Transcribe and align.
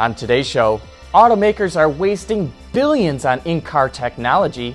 On 0.00 0.14
today's 0.14 0.46
show, 0.46 0.80
automakers 1.12 1.76
are 1.76 1.90
wasting 1.90 2.50
billions 2.72 3.26
on 3.26 3.38
in 3.40 3.60
car 3.60 3.90
technology, 3.90 4.74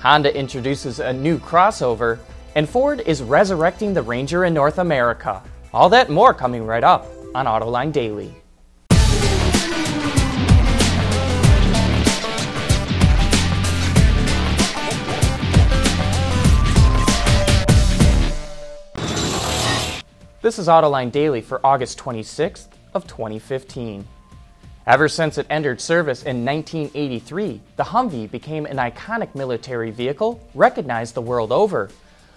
Honda 0.00 0.36
introduces 0.36 1.00
a 1.00 1.14
new 1.14 1.38
crossover, 1.38 2.18
and 2.54 2.68
Ford 2.68 3.00
is 3.06 3.22
resurrecting 3.22 3.94
the 3.94 4.02
Ranger 4.02 4.44
in 4.44 4.52
North 4.52 4.76
America. 4.76 5.42
All 5.72 5.88
that 5.88 6.10
more 6.10 6.34
coming 6.34 6.66
right 6.66 6.84
up 6.84 7.06
on 7.34 7.46
Autoline 7.46 7.90
Daily. 7.90 8.34
This 20.42 20.58
is 20.58 20.68
Autoline 20.68 21.10
Daily 21.10 21.40
for 21.40 21.64
August 21.64 21.98
26th 21.98 22.66
of 22.92 23.06
2015. 23.06 24.06
Ever 24.86 25.08
since 25.08 25.36
it 25.36 25.48
entered 25.50 25.80
service 25.80 26.22
in 26.22 26.44
1983, 26.44 27.60
the 27.74 27.82
Humvee 27.82 28.30
became 28.30 28.66
an 28.66 28.76
iconic 28.76 29.34
military 29.34 29.90
vehicle 29.90 30.40
recognized 30.54 31.14
the 31.14 31.22
world 31.22 31.50
over. 31.50 31.90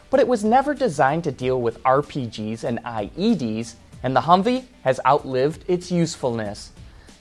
But 0.10 0.20
it 0.20 0.28
was 0.28 0.44
never 0.44 0.74
designed 0.74 1.26
to 1.26 1.32
deal 1.32 1.62
with 1.62 1.84
RPGs 1.84 2.64
and 2.64 2.80
IEDs, 2.84 3.76
and 4.02 4.16
the 4.16 4.22
Humvee 4.22 4.66
has 4.82 5.00
outlived 5.06 5.64
its 5.68 5.92
usefulness. 5.92 6.72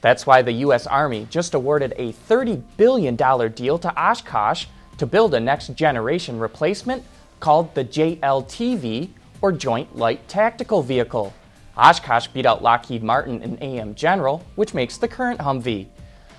That's 0.01 0.27
why 0.27 0.41
the 0.41 0.65
U.S. 0.65 0.87
Army 0.87 1.27
just 1.29 1.53
awarded 1.53 1.93
a 1.99 2.15
$30 2.15 2.63
billion 2.79 3.15
deal 3.15 3.79
to 3.81 4.03
Oshkosh 4.03 4.65
to 4.97 5.05
build 5.05 5.35
a 5.35 5.41
next 5.41 5.75
generation 5.75 6.39
replacement 6.39 7.05
called 7.39 7.75
the 7.75 7.85
JLTV, 7.85 9.11
or 9.43 9.53
Joint 9.53 9.95
Light 9.95 10.27
Tactical 10.27 10.83
Vehicle. 10.83 11.35
Oshkosh 11.79 12.27
beat 12.29 12.45
out 12.45 12.63
Lockheed 12.63 13.03
Martin 13.05 13.41
and 13.43 13.63
AM 13.63 13.95
General, 13.95 14.45
which 14.57 14.75
makes 14.75 14.99
the 14.99 15.07
current 15.07 15.39
Humvee. 15.39 15.87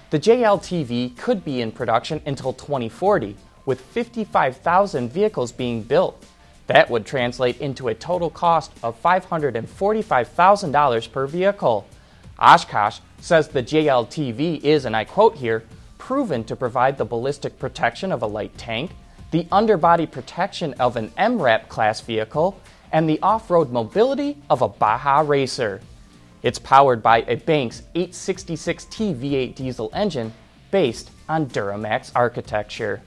The 0.10 0.20
JLTV 0.20 1.16
could 1.18 1.46
be 1.46 1.62
in 1.62 1.72
production 1.72 2.22
until 2.26 2.52
2040, 2.52 3.38
with 3.66 3.80
55,000 3.80 5.09
vehicles 5.09 5.54
being 5.54 5.81
built. 5.81 6.22
That 6.68 6.90
would 6.90 7.06
translate 7.06 7.62
into 7.62 7.88
a 7.88 7.96
total 7.96 8.30
cost 8.30 8.73
of 8.84 9.02
$545,000 9.02 11.12
per 11.12 11.26
vehicle. 11.26 11.88
Oshkosh 12.38 13.00
says 13.22 13.48
the 13.48 13.64
JLTV 13.64 14.62
is, 14.64 14.84
and 14.86 14.96
I 14.96 15.03
quote 15.06 15.36
here, 15.36 15.64
proven 15.98 16.44
to 16.46 16.56
provide 16.56 16.98
the 16.98 17.06
ballistic 17.06 17.59
protection 17.59 18.12
of 18.12 18.24
a 18.24 18.28
light 18.28 18.58
tank, 18.58 18.92
the 19.31 19.48
underbody 19.52 20.06
protection 20.06 20.74
of 20.80 20.98
an 20.98 21.09
MRAP 21.09 21.68
class 21.70 22.02
vehicle, 22.02 22.59
and 22.92 23.09
the 23.09 23.20
off 23.22 23.50
road 23.50 23.72
mobility 23.72 24.38
of 24.50 24.62
a 24.62 24.68
Baja 24.68 25.22
Racer. 25.22 25.82
It's 26.42 26.59
powered 26.59 27.04
by 27.04 27.22
a 27.28 27.36
Banks 27.36 27.84
866T 27.96 29.16
V8 29.16 29.56
diesel 29.56 29.90
engine 29.94 30.34
based 30.72 31.12
on 31.28 31.48
Duramax 31.48 32.12
architecture. 32.16 33.02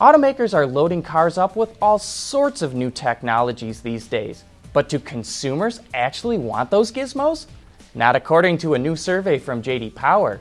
Automakers 0.00 0.54
are 0.54 0.66
loading 0.66 1.02
cars 1.02 1.38
up 1.38 1.56
with 1.56 1.76
all 1.82 1.98
sorts 1.98 2.62
of 2.62 2.74
new 2.74 2.90
technologies 2.90 3.80
these 3.80 4.06
days, 4.06 4.44
but 4.72 4.88
do 4.88 4.98
consumers 4.98 5.80
actually 5.92 6.38
want 6.38 6.70
those 6.70 6.92
gizmos? 6.92 7.46
Not 7.94 8.14
according 8.14 8.58
to 8.58 8.74
a 8.74 8.78
new 8.78 8.94
survey 8.94 9.38
from 9.38 9.62
JD 9.62 9.94
Power. 9.94 10.40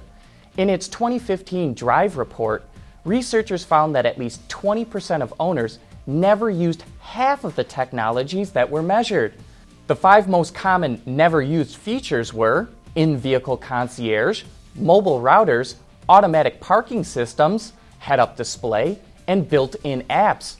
In 0.57 0.69
its 0.69 0.87
2015 0.87 1.73
Drive 1.73 2.17
report, 2.17 2.65
researchers 3.05 3.63
found 3.63 3.95
that 3.95 4.05
at 4.05 4.19
least 4.19 4.47
20% 4.49 5.21
of 5.21 5.33
owners 5.39 5.79
never 6.07 6.49
used 6.49 6.83
half 6.99 7.43
of 7.43 7.55
the 7.55 7.63
technologies 7.63 8.51
that 8.51 8.69
were 8.69 8.81
measured. 8.81 9.33
The 9.87 9.95
five 9.95 10.27
most 10.27 10.55
common 10.55 11.01
never 11.05 11.41
used 11.41 11.75
features 11.75 12.33
were 12.33 12.69
in 12.95 13.17
vehicle 13.17 13.57
concierge, 13.57 14.43
mobile 14.75 15.21
routers, 15.21 15.75
automatic 16.09 16.59
parking 16.59 17.03
systems, 17.03 17.73
head 17.99 18.19
up 18.19 18.37
display, 18.37 18.99
and 19.27 19.47
built 19.47 19.75
in 19.83 20.01
apps. 20.03 20.55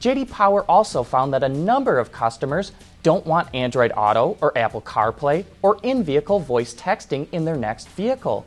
JD 0.00 0.30
Power 0.30 0.64
also 0.70 1.02
found 1.02 1.32
that 1.32 1.42
a 1.42 1.48
number 1.48 1.98
of 1.98 2.12
customers 2.12 2.72
don't 3.02 3.26
want 3.26 3.52
Android 3.54 3.92
Auto 3.96 4.36
or 4.40 4.56
Apple 4.56 4.82
CarPlay 4.82 5.44
or 5.62 5.78
in 5.82 6.02
vehicle 6.04 6.38
voice 6.40 6.74
texting 6.74 7.26
in 7.32 7.44
their 7.44 7.56
next 7.56 7.88
vehicle. 7.90 8.44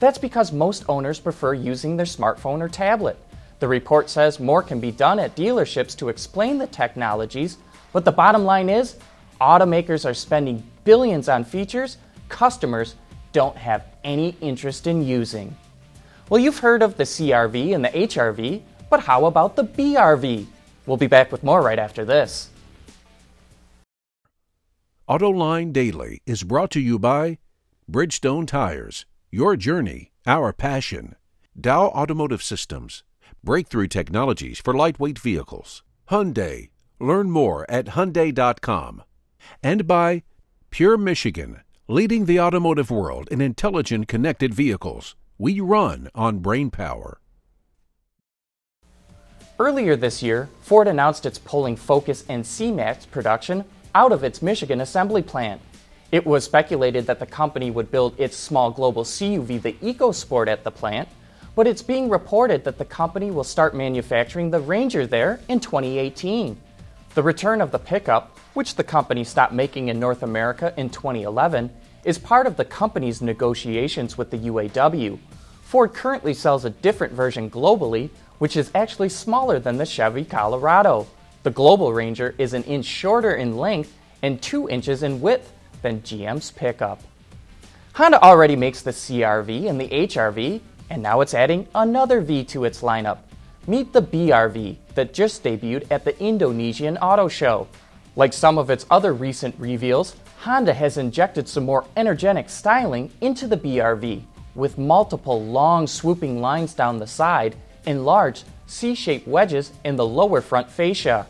That's 0.00 0.18
because 0.18 0.52
most 0.52 0.84
owners 0.88 1.20
prefer 1.20 1.54
using 1.54 1.96
their 1.96 2.06
smartphone 2.06 2.60
or 2.60 2.68
tablet. 2.68 3.18
The 3.62 3.68
report 3.68 4.10
says 4.10 4.40
more 4.40 4.60
can 4.60 4.80
be 4.80 4.90
done 4.90 5.20
at 5.20 5.36
dealerships 5.36 5.96
to 5.98 6.08
explain 6.08 6.58
the 6.58 6.66
technologies, 6.66 7.58
but 7.92 8.04
the 8.04 8.10
bottom 8.10 8.44
line 8.44 8.68
is 8.68 8.96
automakers 9.40 10.04
are 10.04 10.14
spending 10.14 10.64
billions 10.82 11.28
on 11.28 11.44
features 11.44 11.96
customers 12.28 12.96
don't 13.30 13.56
have 13.56 13.84
any 14.02 14.34
interest 14.40 14.88
in 14.88 15.06
using. 15.06 15.56
Well, 16.28 16.40
you've 16.40 16.58
heard 16.58 16.82
of 16.82 16.96
the 16.96 17.04
CRV 17.04 17.72
and 17.72 17.84
the 17.84 17.90
HRV, 17.90 18.62
but 18.90 18.98
how 18.98 19.26
about 19.26 19.54
the 19.54 19.62
BRV? 19.62 20.44
We'll 20.84 20.96
be 20.96 21.06
back 21.06 21.30
with 21.30 21.44
more 21.44 21.62
right 21.62 21.78
after 21.78 22.04
this. 22.04 22.50
AutoLine 25.08 25.72
Daily 25.72 26.20
is 26.26 26.42
brought 26.42 26.72
to 26.72 26.80
you 26.80 26.98
by 26.98 27.38
Bridgestone 27.88 28.48
Tires, 28.48 29.06
your 29.30 29.54
journey, 29.54 30.10
our 30.26 30.52
passion, 30.52 31.14
Dow 31.56 31.86
Automotive 31.90 32.42
Systems, 32.42 33.04
breakthrough 33.44 33.88
technologies 33.88 34.60
for 34.60 34.74
lightweight 34.74 35.18
vehicles. 35.18 35.82
Hyundai. 36.10 36.70
Learn 37.00 37.30
more 37.30 37.68
at 37.68 37.86
Hyundai.com. 37.86 39.02
And 39.62 39.86
by 39.86 40.22
Pure 40.70 40.98
Michigan, 40.98 41.60
leading 41.88 42.26
the 42.26 42.38
automotive 42.38 42.90
world 42.90 43.28
in 43.30 43.40
intelligent 43.40 44.06
connected 44.06 44.54
vehicles. 44.54 45.16
We 45.36 45.58
run 45.58 46.08
on 46.14 46.38
brain 46.38 46.70
power. 46.70 47.18
Earlier 49.58 49.96
this 49.96 50.22
year, 50.22 50.48
Ford 50.60 50.86
announced 50.86 51.26
it's 51.26 51.38
pulling 51.38 51.76
Focus 51.76 52.24
and 52.28 52.46
C-Max 52.46 53.06
production 53.06 53.64
out 53.94 54.12
of 54.12 54.24
its 54.24 54.40
Michigan 54.40 54.80
assembly 54.80 55.22
plant. 55.22 55.60
It 56.12 56.24
was 56.24 56.44
speculated 56.44 57.06
that 57.06 57.18
the 57.18 57.26
company 57.26 57.70
would 57.70 57.90
build 57.90 58.18
its 58.18 58.36
small 58.36 58.70
global 58.70 59.02
CUV, 59.02 59.60
the 59.60 59.72
EcoSport, 59.74 60.46
at 60.46 60.62
the 60.62 60.70
plant, 60.70 61.08
but 61.54 61.66
it's 61.66 61.82
being 61.82 62.08
reported 62.08 62.64
that 62.64 62.78
the 62.78 62.84
company 62.84 63.30
will 63.30 63.44
start 63.44 63.74
manufacturing 63.74 64.50
the 64.50 64.60
Ranger 64.60 65.06
there 65.06 65.40
in 65.48 65.60
2018. 65.60 66.56
The 67.14 67.22
return 67.22 67.60
of 67.60 67.70
the 67.70 67.78
pickup, 67.78 68.38
which 68.54 68.74
the 68.76 68.84
company 68.84 69.24
stopped 69.24 69.52
making 69.52 69.88
in 69.88 70.00
North 70.00 70.22
America 70.22 70.72
in 70.76 70.88
2011, 70.88 71.70
is 72.04 72.18
part 72.18 72.46
of 72.46 72.56
the 72.56 72.64
company's 72.64 73.20
negotiations 73.20 74.16
with 74.16 74.30
the 74.30 74.38
UAW. 74.38 75.18
Ford 75.62 75.94
currently 75.94 76.34
sells 76.34 76.64
a 76.64 76.70
different 76.70 77.12
version 77.12 77.50
globally, 77.50 78.10
which 78.38 78.56
is 78.56 78.70
actually 78.74 79.08
smaller 79.08 79.58
than 79.58 79.76
the 79.76 79.86
Chevy 79.86 80.24
Colorado. 80.24 81.06
The 81.42 81.50
Global 81.50 81.92
Ranger 81.92 82.34
is 82.38 82.54
an 82.54 82.64
inch 82.64 82.86
shorter 82.86 83.34
in 83.34 83.56
length 83.56 83.96
and 84.22 84.40
2 84.40 84.68
inches 84.68 85.02
in 85.02 85.20
width 85.20 85.52
than 85.82 86.00
GM's 86.00 86.50
pickup. 86.50 87.02
Honda 87.94 88.22
already 88.22 88.56
makes 88.56 88.82
the 88.82 88.90
CRV 88.90 89.68
and 89.68 89.80
the 89.80 89.88
HRV, 89.88 90.60
and 90.90 91.02
now 91.02 91.20
it's 91.20 91.34
adding 91.34 91.66
another 91.74 92.20
V 92.20 92.44
to 92.44 92.64
its 92.64 92.82
lineup. 92.82 93.18
Meet 93.66 93.92
the 93.92 94.02
BRV 94.02 94.76
that 94.94 95.14
just 95.14 95.44
debuted 95.44 95.86
at 95.90 96.04
the 96.04 96.18
Indonesian 96.20 96.96
Auto 96.98 97.28
Show. 97.28 97.68
Like 98.16 98.32
some 98.32 98.58
of 98.58 98.70
its 98.70 98.86
other 98.90 99.12
recent 99.12 99.54
reveals, 99.58 100.16
Honda 100.40 100.74
has 100.74 100.96
injected 100.96 101.48
some 101.48 101.64
more 101.64 101.84
energetic 101.96 102.50
styling 102.50 103.10
into 103.20 103.46
the 103.46 103.56
BRV, 103.56 104.22
with 104.54 104.78
multiple 104.78 105.44
long 105.44 105.86
swooping 105.86 106.40
lines 106.40 106.74
down 106.74 106.98
the 106.98 107.06
side 107.06 107.56
and 107.86 108.04
large 108.04 108.42
C 108.66 108.94
shaped 108.94 109.26
wedges 109.26 109.72
in 109.84 109.96
the 109.96 110.06
lower 110.06 110.40
front 110.40 110.70
fascia. 110.70 111.26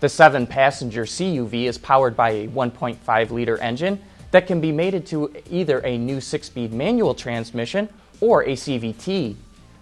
The 0.00 0.08
7 0.08 0.46
passenger 0.46 1.04
CUV 1.04 1.64
is 1.64 1.78
powered 1.78 2.16
by 2.16 2.30
a 2.30 2.48
1.5 2.48 3.30
liter 3.30 3.58
engine 3.58 4.00
that 4.30 4.46
can 4.46 4.60
be 4.60 4.72
mated 4.72 5.06
to 5.06 5.34
either 5.50 5.78
a 5.80 5.96
new 5.96 6.20
6 6.20 6.46
speed 6.46 6.72
manual 6.72 7.14
transmission 7.14 7.88
or 8.20 8.42
a 8.42 8.52
CVT. 8.52 9.36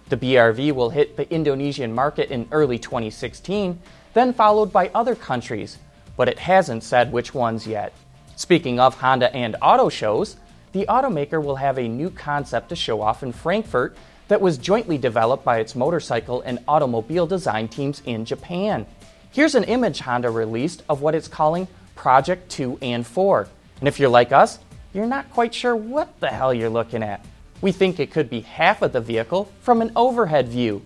The 0.09 0.17
BRV 0.17 0.71
will 0.71 0.89
hit 0.89 1.17
the 1.17 1.29
Indonesian 1.33 1.93
market 1.93 2.31
in 2.31 2.47
early 2.51 2.79
2016, 2.79 3.79
then 4.13 4.33
followed 4.33 4.71
by 4.71 4.89
other 4.95 5.15
countries, 5.15 5.77
but 6.15 6.29
it 6.29 6.39
hasn't 6.39 6.83
said 6.83 7.11
which 7.11 7.33
ones 7.33 7.67
yet. 7.67 7.93
Speaking 8.35 8.79
of 8.79 8.99
Honda 8.99 9.35
and 9.35 9.55
auto 9.61 9.89
shows, 9.89 10.37
the 10.71 10.85
automaker 10.87 11.43
will 11.43 11.55
have 11.55 11.77
a 11.77 11.87
new 11.87 12.09
concept 12.09 12.69
to 12.69 12.75
show 12.75 13.01
off 13.01 13.23
in 13.23 13.31
Frankfurt 13.31 13.97
that 14.27 14.41
was 14.41 14.57
jointly 14.57 14.97
developed 14.97 15.43
by 15.43 15.59
its 15.59 15.75
motorcycle 15.75 16.41
and 16.41 16.59
automobile 16.67 17.27
design 17.27 17.67
teams 17.67 18.01
in 18.05 18.25
Japan. 18.25 18.85
Here's 19.31 19.55
an 19.55 19.63
image 19.63 19.99
Honda 19.99 20.29
released 20.29 20.83
of 20.89 21.01
what 21.01 21.15
it's 21.15 21.27
calling 21.27 21.67
Project 21.95 22.49
2 22.51 22.79
and 22.81 23.05
4. 23.05 23.47
And 23.79 23.87
if 23.87 23.99
you're 23.99 24.09
like 24.09 24.31
us, 24.31 24.59
you're 24.93 25.05
not 25.05 25.31
quite 25.31 25.53
sure 25.53 25.75
what 25.75 26.19
the 26.19 26.27
hell 26.27 26.53
you're 26.53 26.69
looking 26.69 27.03
at. 27.03 27.25
We 27.61 27.71
think 27.71 27.99
it 27.99 28.11
could 28.11 28.29
be 28.29 28.41
half 28.41 28.81
of 28.81 28.93
the 28.93 29.01
vehicle 29.01 29.51
from 29.61 29.81
an 29.81 29.91
overhead 29.95 30.47
view. 30.47 30.83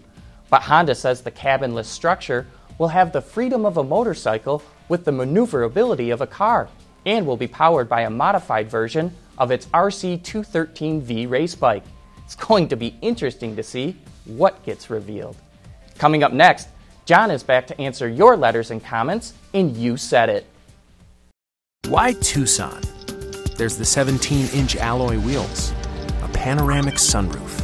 But 0.50 0.64
Honda 0.64 0.96
says 0.96 1.22
the 1.22 1.32
cabinless 1.32 1.88
structure 1.88 2.48
will 2.78 2.90
have 2.90 3.12
the 3.12 3.22
freedom 3.22 3.66
of 3.66 3.78
a 3.78 3.84
motorcycle 3.84 4.64
with 4.90 5.06
the 5.06 5.12
maneuverability 5.12 6.10
of 6.10 6.22
a 6.22 6.28
car 6.28 6.70
and 7.06 7.26
will 7.26 7.38
be 7.38 7.48
powered 7.48 7.90
by 7.90 8.02
a 8.02 8.10
modified 8.10 8.70
version 8.70 9.14
of 9.38 9.52
its 9.52 9.66
RC213V 9.68 11.30
race 11.30 11.56
bike. 11.56 11.84
It's 12.26 12.36
going 12.36 12.68
to 12.70 12.76
be 12.76 12.96
interesting 13.02 13.56
to 13.56 13.64
see 13.64 13.96
what 14.26 14.64
gets 14.64 14.90
revealed. 14.90 15.36
Coming 15.98 16.24
up 16.24 16.34
next, 16.34 16.70
John 17.06 17.32
is 17.32 17.44
back 17.44 17.68
to 17.68 17.82
answer 17.82 18.08
your 18.08 18.38
letters 18.38 18.72
and 18.72 18.84
comments, 18.84 19.34
and 19.54 19.76
you 19.76 19.98
said 19.98 20.30
it. 20.30 20.46
Why 21.88 22.14
Tucson? 22.14 22.82
There's 23.58 23.78
the 23.78 23.86
17 23.86 24.48
inch 24.54 24.76
alloy 24.76 25.18
wheels, 25.20 25.74
panoramic 26.42 26.96
sunroof, 26.96 27.62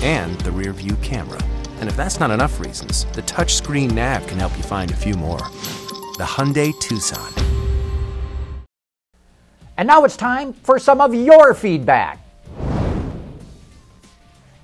and 0.00 0.40
the 0.42 0.52
rear 0.52 0.72
view 0.72 0.94
camera. 1.02 1.40
And 1.80 1.88
if 1.88 1.96
that's 1.96 2.20
not 2.20 2.30
enough 2.30 2.60
reasons, 2.60 3.04
the 3.06 3.22
touchscreen 3.22 3.90
nav 3.90 4.24
can 4.28 4.38
help 4.38 4.56
you 4.56 4.62
find 4.62 4.92
a 4.92 4.94
few 4.94 5.14
more. 5.14 5.40
The 6.18 6.24
Hyundai 6.24 6.72
Tucson. 6.78 7.32
And 9.76 9.88
now 9.88 10.04
it's 10.04 10.16
time 10.16 10.52
for 10.52 10.78
some 10.78 11.00
of 11.00 11.12
your 11.12 11.52
feedback. 11.52 12.20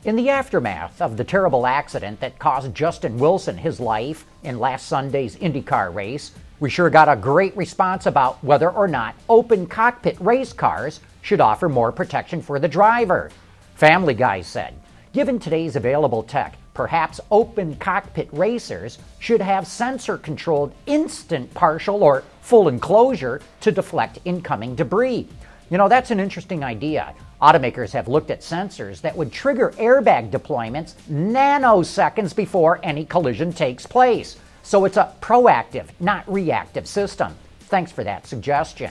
In 0.04 0.14
the 0.14 0.30
aftermath 0.30 1.02
of 1.02 1.16
the 1.16 1.24
terrible 1.24 1.66
accident 1.66 2.20
that 2.20 2.38
cost 2.38 2.72
Justin 2.72 3.18
Wilson 3.18 3.58
his 3.58 3.80
life 3.80 4.24
in 4.44 4.60
last 4.60 4.86
Sunday's 4.86 5.34
IndyCar 5.34 5.92
race, 5.92 6.30
we 6.60 6.70
sure 6.70 6.90
got 6.90 7.08
a 7.08 7.16
great 7.16 7.56
response 7.56 8.06
about 8.06 8.42
whether 8.44 8.70
or 8.70 8.86
not 8.86 9.16
open 9.28 9.66
cockpit 9.66 10.16
race 10.20 10.52
cars 10.52 11.00
should 11.22 11.40
offer 11.40 11.68
more 11.68 11.90
protection 11.90 12.40
for 12.40 12.60
the 12.60 12.68
driver. 12.68 13.32
Family 13.78 14.14
Guy 14.14 14.40
said, 14.40 14.74
given 15.12 15.38
today's 15.38 15.76
available 15.76 16.24
tech, 16.24 16.56
perhaps 16.74 17.20
open 17.30 17.76
cockpit 17.76 18.28
racers 18.32 18.98
should 19.20 19.40
have 19.40 19.68
sensor 19.68 20.18
controlled 20.18 20.74
instant 20.86 21.54
partial 21.54 22.02
or 22.02 22.24
full 22.40 22.66
enclosure 22.66 23.40
to 23.60 23.70
deflect 23.70 24.18
incoming 24.24 24.74
debris. 24.74 25.28
You 25.70 25.78
know, 25.78 25.88
that's 25.88 26.10
an 26.10 26.18
interesting 26.18 26.64
idea. 26.64 27.14
Automakers 27.40 27.92
have 27.92 28.08
looked 28.08 28.32
at 28.32 28.40
sensors 28.40 29.00
that 29.02 29.16
would 29.16 29.30
trigger 29.30 29.70
airbag 29.76 30.32
deployments 30.32 30.94
nanoseconds 31.08 32.34
before 32.34 32.80
any 32.82 33.04
collision 33.04 33.52
takes 33.52 33.86
place. 33.86 34.38
So 34.64 34.86
it's 34.86 34.96
a 34.96 35.14
proactive, 35.20 35.86
not 36.00 36.28
reactive 36.28 36.88
system. 36.88 37.32
Thanks 37.60 37.92
for 37.92 38.02
that 38.02 38.26
suggestion. 38.26 38.90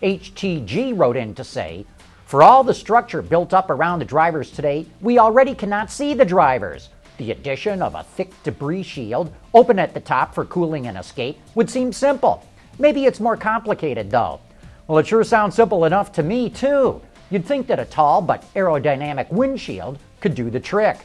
HTG 0.00 0.96
wrote 0.96 1.16
in 1.16 1.34
to 1.34 1.42
say, 1.42 1.84
for 2.28 2.42
all 2.42 2.62
the 2.62 2.74
structure 2.74 3.22
built 3.22 3.54
up 3.54 3.70
around 3.70 4.00
the 4.00 4.04
drivers 4.04 4.50
today, 4.50 4.84
we 5.00 5.18
already 5.18 5.54
cannot 5.54 5.90
see 5.90 6.12
the 6.12 6.26
drivers. 6.26 6.90
The 7.16 7.30
addition 7.30 7.80
of 7.80 7.94
a 7.94 8.02
thick 8.02 8.30
debris 8.42 8.82
shield, 8.82 9.32
open 9.54 9.78
at 9.78 9.94
the 9.94 10.00
top 10.00 10.34
for 10.34 10.44
cooling 10.44 10.88
and 10.88 10.98
escape, 10.98 11.40
would 11.54 11.70
seem 11.70 11.90
simple. 11.90 12.46
Maybe 12.78 13.06
it's 13.06 13.18
more 13.18 13.38
complicated, 13.38 14.10
though. 14.10 14.40
Well, 14.86 14.98
it 14.98 15.06
sure 15.06 15.24
sounds 15.24 15.54
simple 15.54 15.86
enough 15.86 16.12
to 16.12 16.22
me, 16.22 16.50
too. 16.50 17.00
You'd 17.30 17.46
think 17.46 17.66
that 17.68 17.80
a 17.80 17.86
tall 17.86 18.20
but 18.20 18.44
aerodynamic 18.52 19.32
windshield 19.32 19.98
could 20.20 20.34
do 20.34 20.50
the 20.50 20.60
trick. 20.60 20.98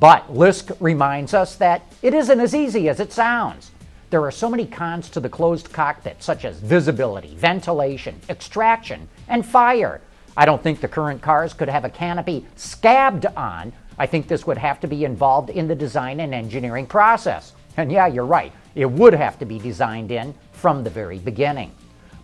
But 0.00 0.26
Lisk 0.34 0.76
reminds 0.80 1.34
us 1.34 1.54
that 1.54 1.82
it 2.02 2.14
isn't 2.14 2.40
as 2.40 2.52
easy 2.52 2.88
as 2.88 2.98
it 2.98 3.12
sounds. 3.12 3.70
There 4.10 4.24
are 4.24 4.32
so 4.32 4.50
many 4.50 4.66
cons 4.66 5.08
to 5.10 5.20
the 5.20 5.28
closed 5.28 5.72
cockpit, 5.72 6.20
such 6.20 6.44
as 6.44 6.58
visibility, 6.58 7.36
ventilation, 7.36 8.20
extraction, 8.28 9.08
and 9.28 9.46
fire. 9.46 10.00
I 10.36 10.46
don't 10.46 10.62
think 10.62 10.80
the 10.80 10.88
current 10.88 11.22
cars 11.22 11.52
could 11.52 11.68
have 11.68 11.84
a 11.84 11.90
canopy 11.90 12.46
scabbed 12.56 13.26
on. 13.36 13.72
I 13.98 14.06
think 14.06 14.26
this 14.26 14.46
would 14.46 14.58
have 14.58 14.80
to 14.80 14.88
be 14.88 15.04
involved 15.04 15.50
in 15.50 15.68
the 15.68 15.74
design 15.74 16.20
and 16.20 16.34
engineering 16.34 16.86
process. 16.86 17.52
And 17.76 17.90
yeah, 17.92 18.06
you're 18.06 18.26
right, 18.26 18.52
it 18.74 18.86
would 18.86 19.14
have 19.14 19.38
to 19.38 19.44
be 19.44 19.58
designed 19.58 20.10
in 20.10 20.34
from 20.52 20.82
the 20.82 20.90
very 20.90 21.18
beginning. 21.18 21.72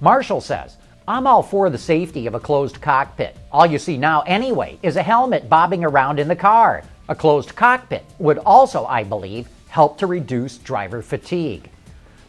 Marshall 0.00 0.40
says, 0.40 0.76
I'm 1.06 1.26
all 1.26 1.42
for 1.42 1.70
the 1.70 1.78
safety 1.78 2.26
of 2.26 2.34
a 2.34 2.40
closed 2.40 2.80
cockpit. 2.80 3.36
All 3.52 3.66
you 3.66 3.78
see 3.78 3.96
now, 3.96 4.22
anyway, 4.22 4.78
is 4.82 4.96
a 4.96 5.02
helmet 5.02 5.48
bobbing 5.48 5.84
around 5.84 6.18
in 6.18 6.28
the 6.28 6.36
car. 6.36 6.84
A 7.08 7.14
closed 7.14 7.54
cockpit 7.54 8.04
would 8.18 8.38
also, 8.38 8.86
I 8.86 9.04
believe, 9.04 9.48
help 9.68 9.98
to 9.98 10.06
reduce 10.06 10.58
driver 10.58 11.02
fatigue. 11.02 11.68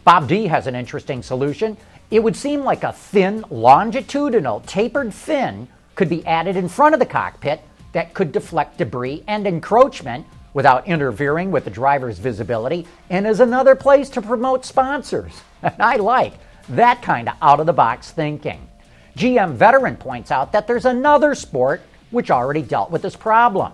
Bob 0.04 0.26
D 0.26 0.46
has 0.46 0.66
an 0.66 0.74
interesting 0.74 1.22
solution. 1.22 1.76
It 2.12 2.22
would 2.22 2.36
seem 2.36 2.62
like 2.62 2.84
a 2.84 2.92
thin, 2.92 3.42
longitudinal, 3.48 4.60
tapered 4.66 5.14
fin 5.14 5.66
could 5.94 6.10
be 6.10 6.26
added 6.26 6.56
in 6.56 6.68
front 6.68 6.92
of 6.92 6.98
the 6.98 7.06
cockpit 7.06 7.62
that 7.92 8.12
could 8.12 8.32
deflect 8.32 8.76
debris 8.76 9.24
and 9.26 9.46
encroachment 9.46 10.26
without 10.52 10.86
interfering 10.86 11.50
with 11.50 11.64
the 11.64 11.70
driver's 11.70 12.18
visibility 12.18 12.86
and 13.08 13.26
is 13.26 13.40
another 13.40 13.74
place 13.74 14.10
to 14.10 14.20
promote 14.20 14.66
sponsors. 14.66 15.40
And 15.62 15.80
I 15.80 15.96
like 15.96 16.34
that 16.68 17.00
kind 17.00 17.30
of 17.30 17.36
out 17.40 17.60
of 17.60 17.66
the 17.66 17.72
box 17.72 18.10
thinking. 18.10 18.68
GM 19.16 19.54
Veteran 19.54 19.96
points 19.96 20.30
out 20.30 20.52
that 20.52 20.66
there's 20.66 20.84
another 20.84 21.34
sport 21.34 21.80
which 22.10 22.30
already 22.30 22.60
dealt 22.60 22.90
with 22.90 23.00
this 23.00 23.16
problem. 23.16 23.72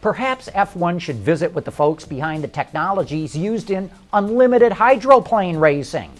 Perhaps 0.00 0.48
F1 0.50 1.00
should 1.00 1.16
visit 1.16 1.52
with 1.52 1.64
the 1.64 1.72
folks 1.72 2.04
behind 2.04 2.44
the 2.44 2.48
technologies 2.48 3.36
used 3.36 3.72
in 3.72 3.90
unlimited 4.12 4.70
hydroplane 4.70 5.56
racing. 5.56 6.12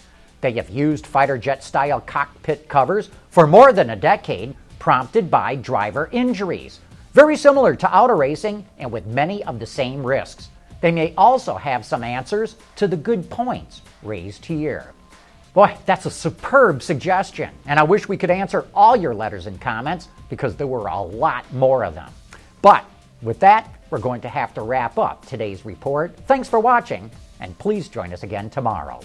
They 0.45 0.53
have 0.53 0.69
used 0.69 1.07
fighter 1.07 1.39
jet 1.39 1.65
style 1.65 2.03
cockpit 2.03 2.69
covers 2.69 3.09
for 3.31 3.47
more 3.47 3.73
than 3.73 3.89
a 3.89 3.97
decade, 3.97 4.55
prompted 4.79 5.31
by 5.31 5.57
driver 5.57 6.11
injuries. 6.13 6.81
Very 7.15 7.35
similar 7.35 7.75
to 7.77 7.97
auto 7.97 8.13
racing 8.13 8.67
and 8.77 8.93
with 8.93 9.07
many 9.07 9.43
of 9.45 9.59
the 9.59 9.65
same 9.65 10.05
risks. 10.05 10.51
They 10.83 10.93
may 10.93 11.15
also 11.17 11.55
have 11.55 11.83
some 11.87 12.05
answers 12.05 12.57
to 12.77 12.87
the 12.87 12.95
good 12.95 13.31
points 13.31 13.81
raised 14.03 14.45
here. 14.45 14.93
Boy, 15.55 15.79
that's 15.87 16.05
a 16.05 16.11
superb 16.11 16.83
suggestion, 16.83 17.49
and 17.65 17.81
I 17.81 17.83
wish 17.85 18.07
we 18.07 18.19
could 18.19 18.31
answer 18.31 18.67
all 18.75 18.95
your 18.95 19.15
letters 19.15 19.47
and 19.47 19.59
comments 19.59 20.09
because 20.29 20.57
there 20.57 20.67
were 20.67 20.89
a 20.89 21.01
lot 21.01 21.51
more 21.55 21.87
of 21.87 21.95
them. 21.95 22.13
But 22.61 22.85
with 23.23 23.41
that, 23.41 23.75
we're 23.89 23.99
going 23.99 24.21
to 24.21 24.29
have 24.29 24.53
to 24.55 24.61
wrap 24.61 24.99
up 24.99 25.25
today's 25.25 25.65
report. 25.65 26.15
Thanks 26.27 26.51
for 26.51 26.61
watching, 26.61 27.11
and 27.41 27.59
please 27.59 27.89
join 27.89 28.13
us 28.13 28.25
again 28.25 28.51
tomorrow. 28.51 29.01